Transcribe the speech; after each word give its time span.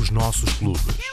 Os 0.00 0.08
nossos 0.08 0.54
clubes. 0.54 1.04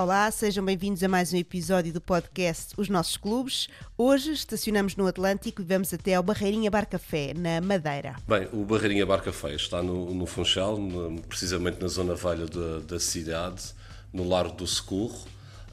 Olá, 0.00 0.30
sejam 0.30 0.64
bem-vindos 0.64 1.02
a 1.02 1.08
mais 1.08 1.32
um 1.32 1.36
episódio 1.36 1.92
do 1.92 2.00
podcast 2.00 2.72
Os 2.76 2.88
Nossos 2.88 3.16
Clubes. 3.16 3.66
Hoje 3.96 4.30
estacionamos 4.30 4.94
no 4.94 5.08
Atlântico 5.08 5.60
e 5.60 5.64
vamos 5.64 5.92
até 5.92 6.14
ao 6.14 6.22
Barreirinha 6.22 6.70
Bar 6.70 6.86
Café, 6.88 7.34
na 7.34 7.60
Madeira. 7.60 8.14
Bem, 8.28 8.48
o 8.52 8.64
Barreirinha 8.64 9.04
Bar 9.04 9.20
Café 9.24 9.56
está 9.56 9.82
no, 9.82 10.14
no 10.14 10.24
Funchal, 10.24 10.78
no- 10.78 11.20
precisamente 11.22 11.82
na 11.82 11.88
zona 11.88 12.14
velha 12.14 12.46
da, 12.46 12.78
da 12.78 13.00
cidade, 13.00 13.74
no 14.12 14.22
Largo 14.28 14.54
do 14.54 14.68
Socorro. 14.68 15.26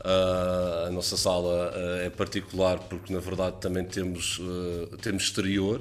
Ah, 0.04 0.86
a 0.88 0.90
nossa 0.90 1.16
sala 1.18 1.72
ah, 1.76 2.04
é 2.04 2.10
particular 2.10 2.80
porque, 2.80 3.14
na 3.14 3.20
verdade, 3.20 3.58
também 3.62 3.86
temos, 3.86 4.42
ah, 4.42 4.98
temos 5.04 5.22
exterior, 5.26 5.80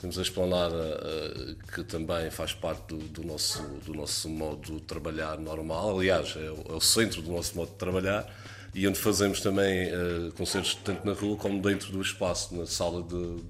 temos 0.00 0.18
a 0.18 0.22
esplanada 0.22 1.00
ah, 1.02 1.74
que 1.74 1.84
também 1.84 2.30
faz 2.30 2.52
parte 2.52 2.88
do, 2.88 2.96
do 2.96 3.24
nosso, 3.24 3.62
do 3.84 3.92
nosso 3.94 4.28
modo 4.28 4.76
de 4.76 4.80
trabalhar 4.80 5.38
normal. 5.38 5.98
Aliás, 5.98 6.34
é 6.36 6.50
o, 6.50 6.64
é 6.70 6.76
o 6.76 6.80
centro 6.80 7.20
do 7.20 7.30
nosso 7.30 7.54
modo 7.56 7.70
de 7.70 7.76
trabalhar 7.76 8.26
e 8.74 8.86
onde 8.86 8.98
fazemos 8.98 9.40
também 9.40 9.90
ah, 9.90 10.32
concertos 10.36 10.74
tanto 10.76 11.06
na 11.06 11.12
rua 11.12 11.36
como 11.36 11.60
dentro 11.60 11.92
do 11.92 12.00
espaço, 12.00 12.54
na 12.54 12.66
sala 12.66 13.02
do 13.02 13.44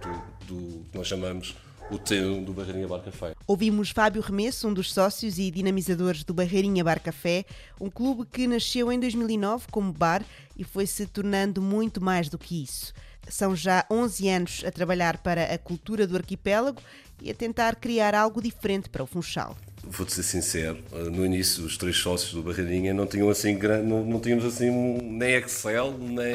que 0.90 0.98
nós 0.98 1.06
chamamos 1.06 1.54
o 1.90 1.98
T1 1.98 2.44
do 2.44 2.52
Barreirinha 2.52 2.86
Bar 2.86 3.00
Café. 3.00 3.34
Ouvimos 3.46 3.90
Fábio 3.90 4.22
Remesso, 4.22 4.68
um 4.68 4.72
dos 4.72 4.92
sócios 4.92 5.38
e 5.38 5.50
dinamizadores 5.50 6.22
do 6.22 6.32
Barreirinha 6.32 6.84
Bar 6.84 7.00
Café, 7.00 7.44
um 7.80 7.90
clube 7.90 8.24
que 8.30 8.46
nasceu 8.46 8.92
em 8.92 9.00
2009 9.00 9.66
como 9.70 9.92
bar 9.92 10.24
e 10.56 10.62
foi 10.62 10.86
se 10.86 11.06
tornando 11.06 11.60
muito 11.60 12.00
mais 12.00 12.28
do 12.28 12.38
que 12.38 12.62
isso. 12.62 12.92
São 13.28 13.54
já 13.54 13.84
11 13.90 14.28
anos 14.28 14.62
a 14.66 14.70
trabalhar 14.70 15.18
para 15.18 15.44
a 15.54 15.58
cultura 15.58 16.06
do 16.06 16.16
arquipélago 16.16 16.80
e 17.22 17.30
a 17.30 17.34
tentar 17.34 17.76
criar 17.76 18.14
algo 18.14 18.40
diferente 18.42 18.88
para 18.88 19.02
o 19.02 19.06
Funchal. 19.06 19.56
Vou-te 19.82 20.12
ser 20.12 20.22
sincero, 20.22 20.78
eh, 20.92 21.04
no 21.04 21.24
início 21.24 21.64
os 21.64 21.76
três 21.76 21.96
sócios 21.96 22.32
do 22.32 22.42
Barreirinha 22.42 22.92
não 22.92 23.06
tinham 23.06 23.30
assim 23.30 23.56
gran- 23.56 23.82
não, 23.82 24.04
não 24.04 24.20
tínhamos 24.20 24.44
assim 24.44 24.70
nem 24.70 25.34
Excel, 25.36 25.96
nem 25.98 26.34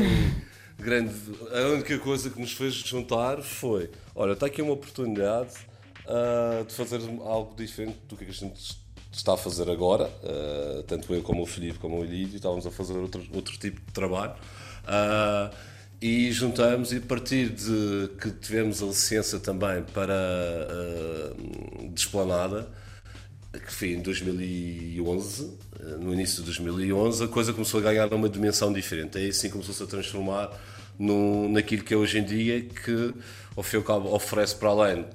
grande. 0.79 1.13
A 1.53 1.67
única 1.73 1.97
coisa 1.99 2.29
que 2.29 2.39
nos 2.39 2.53
fez 2.53 2.73
juntar 2.73 3.41
foi, 3.41 3.89
olha, 4.15 4.33
está 4.33 4.47
aqui 4.47 4.61
uma 4.61 4.73
oportunidade 4.73 5.53
ah, 6.07 6.63
de 6.67 6.73
fazer 6.73 7.01
algo 7.23 7.55
diferente 7.55 7.97
do 8.07 8.15
que 8.17 8.23
a 8.25 8.31
gente 8.31 8.77
está 9.11 9.33
a 9.33 9.37
fazer 9.37 9.69
agora, 9.69 10.09
ah, 10.23 10.83
tanto 10.87 11.13
eu 11.13 11.21
como 11.21 11.43
o 11.43 11.45
Filipe 11.45 11.77
como 11.77 11.99
o 11.99 12.03
Elídio, 12.03 12.37
estávamos 12.37 12.65
a 12.65 12.71
fazer 12.71 12.97
outro, 12.97 13.23
outro 13.33 13.57
tipo 13.59 13.79
de 13.79 13.91
trabalho. 13.93 14.33
Ah, 14.87 15.51
e 16.01 16.31
juntamos 16.31 16.91
e 16.91 16.97
a 16.97 17.01
partir 17.01 17.49
de 17.49 18.09
que 18.19 18.29
tivemos 18.31 18.81
a 18.81 18.85
licença 18.85 19.39
também 19.39 19.83
para 19.93 20.13
ah, 20.13 21.33
Desplanada, 21.93 22.67
que 23.59 23.71
foi 23.71 23.93
em 23.93 24.01
2011, 24.01 25.57
eh, 25.79 25.83
no 25.97 26.13
início 26.13 26.37
de 26.37 26.43
2011, 26.43 27.23
a 27.23 27.27
coisa 27.27 27.53
começou 27.53 27.79
a 27.79 27.83
ganhar 27.83 28.13
uma 28.13 28.29
dimensão 28.29 28.71
diferente. 28.71 29.17
Aí 29.17 29.29
assim 29.29 29.49
começou-se 29.49 29.81
a 29.81 29.85
transformar 29.85 30.51
no, 30.99 31.49
naquilo 31.49 31.83
que 31.83 31.93
é 31.93 31.97
hoje 31.97 32.19
em 32.19 32.23
dia, 32.23 32.61
que 32.61 33.13
ao 33.55 33.63
fim 33.63 33.77
e 33.77 33.79
ao 33.79 33.83
cabo 33.83 34.13
oferece 34.13 34.55
para 34.55 34.69
além 34.69 35.05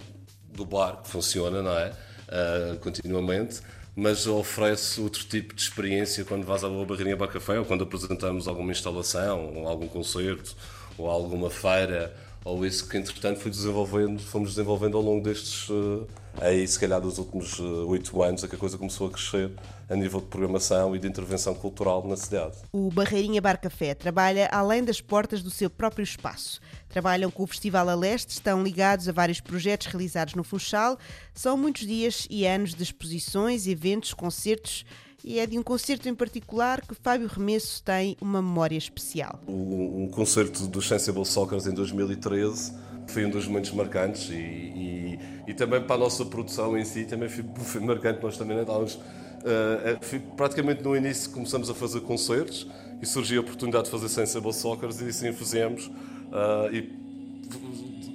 do 0.53 0.65
bar, 0.65 1.03
que 1.03 1.09
funciona, 1.09 1.63
não 1.63 1.77
é? 1.77 1.93
Ah, 2.29 2.77
continuamente, 2.81 3.61
mas 4.01 4.27
oferece 4.27 4.99
outro 4.99 5.23
tipo 5.25 5.55
de 5.55 5.61
experiência 5.61 6.25
quando 6.25 6.47
vais 6.47 6.65
à 6.65 6.69
Boa 6.71 6.87
Barreirinha 6.87 7.17
Bar 7.17 7.29
Café 7.29 7.59
ou 7.59 7.67
quando 7.67 7.85
apresentamos 7.85 8.49
alguma 8.49 8.73
instalação, 8.73 9.53
ou 9.55 9.69
algum 9.69 9.87
concerto, 9.87 10.57
ou 10.97 11.11
alguma 11.11 11.51
feira, 11.51 12.17
ou 12.45 12.65
isso 12.65 12.89
que 12.89 12.97
entretanto 12.97 13.41
foi 13.41 13.51
desenvolvendo, 13.51 14.21
fomos 14.21 14.51
desenvolvendo 14.51 14.97
ao 14.97 15.03
longo 15.03 15.23
destes, 15.23 15.69
eh, 15.71 16.47
aí 16.47 16.67
se 16.67 16.79
calhar 16.79 17.01
dos 17.01 17.19
últimos 17.19 17.59
eh, 17.59 17.63
oito 17.63 18.23
anos, 18.23 18.43
é 18.43 18.49
que 18.49 18.55
a 18.55 18.59
coisa 18.59 18.79
começou 18.79 19.09
a 19.09 19.11
crescer 19.11 19.51
a 19.89 19.95
nível 19.95 20.21
de 20.21 20.27
programação 20.27 20.97
e 20.97 20.99
de 20.99 21.07
intervenção 21.07 21.55
cultural 21.55 22.07
na 22.07 22.17
cidade. 22.17 22.57
O 22.73 22.91
Barreirinha 22.91 23.43
Bar 23.43 23.61
Café 23.61 23.93
trabalha 23.93 24.49
além 24.53 24.83
das 24.83 25.01
portas 25.01 25.43
do 25.43 25.51
seu 25.51 25.69
próprio 25.69 26.03
espaço. 26.03 26.61
Trabalham 26.89 27.31
com 27.31 27.43
o 27.43 27.47
Festival 27.47 27.89
a 27.89 27.95
Leste, 27.95 28.31
estão 28.31 28.63
ligados 28.63 29.09
a 29.09 29.13
vários 29.13 29.41
projetos 29.41 29.89
realizados 29.89 30.35
no 30.35 30.45
Funchal. 30.45 30.97
São 31.35 31.57
muitos 31.57 31.87
dias 31.87 32.27
e 32.31 32.47
anos 32.47 32.75
de 32.75 32.83
exposições, 32.83 33.67
eventos, 33.67 34.15
concertos 34.15 34.85
e 35.25 35.39
é 35.39 35.47
de 35.47 35.59
um 35.59 35.63
concerto 35.63 36.09
em 36.09 36.15
particular 36.15 36.81
que 36.81 36.95
Fábio 36.95 37.29
Remesso 37.29 37.83
tem 37.83 38.17
uma 38.21 38.41
memória 38.43 38.77
especial. 38.77 39.41
O- 39.47 40.09
concerto 40.13 40.67
dos 40.67 40.87
Sensible 40.89 41.25
Soccers 41.25 41.67
em 41.67 41.73
2013 41.75 42.73
foi 43.07 43.25
um 43.27 43.31
dos 43.31 43.47
momentos 43.47 43.71
marcantes 43.73 44.29
e, 44.31 44.35
e- 44.35 45.19
e 45.49 45.55
também 45.55 45.81
para 45.83 45.97
a 45.97 45.99
nossa 45.99 46.25
produção 46.25 46.77
em 46.79 46.85
si 46.85 47.05
também 47.05 47.29
foi, 47.29 47.45
foi 47.65 47.81
marcante. 47.81 48.23
Nós 48.23 48.37
também 48.37 48.59
estávamos 48.59 48.99
eh, 49.45 49.93
eh, 49.93 49.99
foi 50.01 50.19
praticamente 50.21 50.83
no 50.83 50.97
início 50.97 51.31
começamos 51.31 51.71
a 51.71 51.75
fazer 51.75 52.01
concertos 52.03 52.67
e 53.01 53.07
surgiu 53.07 53.41
a 53.41 53.45
oportunidade 53.45 53.85
de 53.87 53.91
fazer 53.91 54.09
Sensible 54.09 54.53
Soccers 54.53 55.01
e 55.01 55.09
assim 55.09 55.33
fizemos 55.33 55.91
ah, 56.33 56.69
e 56.73 57.01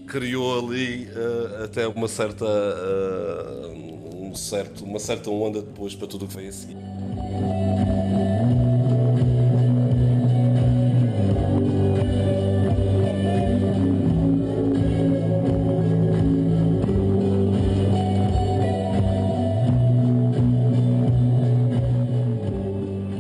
criou 0.08 0.60
ali 0.60 1.08
eh, 1.10 1.64
até 1.66 1.88
uma 1.88 2.08
certa 2.08 2.46
eh, 2.46 3.95
um 4.36 4.38
certo, 4.38 4.84
uma 4.84 5.00
certa 5.00 5.32
onda 5.32 5.62
depois 5.62 5.96
para 5.96 6.08
tudo 6.08 6.26
o 6.26 6.28
que 6.28 6.36
veio 6.36 6.50
a 6.50 6.52
seguir. 6.52 6.76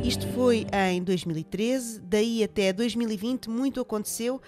Isto 0.03 0.27
foi 0.27 0.67
em 0.91 1.01
2013, 1.01 2.01
daí 2.01 2.43
até 2.43 2.73
2020 2.73 3.49
muito 3.49 3.79
aconteceu, 3.79 4.41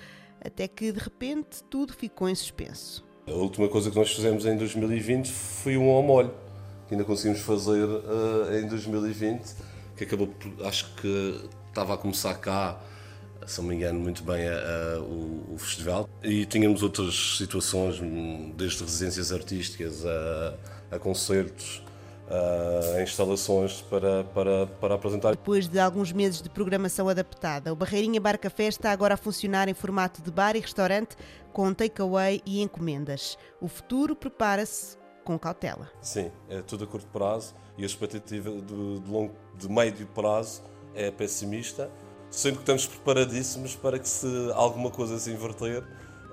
até 0.44 0.68
que 0.68 0.92
de 0.92 1.00
repente 1.00 1.64
tudo 1.70 1.94
ficou 1.94 2.28
em 2.28 2.36
suspenso. 2.36 3.08
A 3.26 3.32
última 3.32 3.70
coisa 3.70 3.90
que 3.90 3.96
nós 3.96 4.12
fizemos 4.12 4.46
em 4.46 4.58
2020 4.58 5.32
foi 5.32 5.78
um 5.78 5.90
ao 5.90 6.04
molho, 6.04 6.34
que 6.88 6.94
ainda 6.94 7.04
conseguimos 7.04 7.42
fazer 7.42 7.88
eh, 8.52 8.60
em 8.62 8.68
2020, 8.68 9.44
que 9.96 10.04
acabou 10.04 10.30
acho 10.66 10.94
que 10.96 11.50
estava 11.70 11.94
a 11.94 11.98
começar 11.98 12.34
cá, 12.36 12.80
se 13.46 13.60
não 13.62 13.68
me 13.70 13.76
engano 13.76 14.00
muito 14.00 14.24
bem, 14.24 14.48
a- 14.48 14.96
a- 14.98 15.00
o, 15.02 15.54
o 15.54 15.58
festival. 15.58 16.10
E 16.24 16.46
tínhamos 16.46 16.82
outras 16.84 17.38
situações, 17.38 18.00
hum, 18.02 18.54
desde 18.58 18.84
residências 18.84 19.32
artísticas 19.32 20.06
a, 20.06 20.96
a 20.96 21.00
concertos, 21.00 21.84
a 22.98 23.02
instalações 23.02 23.82
para, 23.84 24.24
para, 24.26 24.68
para 24.68 24.96
apresentar. 24.96 25.32
Depois 25.32 25.68
de 25.68 25.80
alguns 25.80 26.12
meses 26.12 26.42
de 26.42 26.50
programação 26.50 27.08
adaptada, 27.08 27.72
o 27.72 27.76
Barreirinha 27.76 28.20
Bar 28.20 28.38
Café 28.38 28.66
está 28.68 28.92
agora 28.92 29.14
a 29.14 29.18
funcionar 29.18 29.70
em 29.70 29.74
formato 29.74 30.22
de 30.22 30.30
bar 30.30 30.56
e 30.56 30.60
restaurante 30.60 31.16
com 31.54 31.74
takeaway 31.74 32.42
e 32.46 32.62
encomendas. 32.62 33.38
O 33.62 33.68
futuro 33.70 34.14
prepara-se 34.16 34.98
com 35.28 35.38
cautela. 35.38 35.92
Sim, 36.02 36.32
é 36.50 36.62
tudo 36.62 36.86
a 36.86 36.88
curto 36.88 37.06
prazo 37.08 37.54
e 37.78 37.84
a 37.84 37.86
expectativa 37.86 38.50
de, 38.50 39.00
de, 39.00 39.12
longo, 39.12 39.36
de 39.56 39.70
médio 39.70 40.08
prazo 40.08 40.64
é 40.96 41.12
pessimista, 41.12 41.92
sempre 42.32 42.60
que 42.60 42.64
estamos 42.64 42.86
preparadíssimos 42.86 43.76
para 43.76 44.00
que 44.00 44.08
se 44.08 44.26
alguma 44.56 44.90
coisa 44.90 45.20
se 45.20 45.30
inverter, 45.30 45.84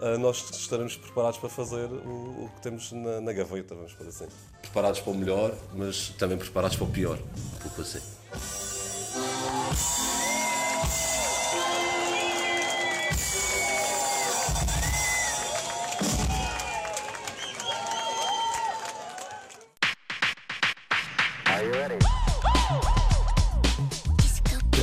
eh, 0.00 0.16
nós 0.16 0.49
estaremos 0.53 0.97
preparados 0.97 1.41
para 1.41 1.49
fazer 1.49 1.87
o, 1.87 2.44
o 2.44 2.50
que 2.54 2.60
temos 2.62 2.93
na, 2.93 3.21
na 3.21 3.33
gaveta, 3.33 3.75
vamos 3.75 3.93
por 3.94 4.06
assim. 4.06 4.28
Preparados 4.62 5.00
para 5.00 5.12
o 5.12 5.15
melhor, 5.16 5.53
mas 5.75 6.10
também 6.10 6.38
preparados 6.38 6.77
para 6.77 6.87
o 6.87 6.91
pior, 6.91 7.19
pouco 7.60 7.80
assim. 7.83 8.01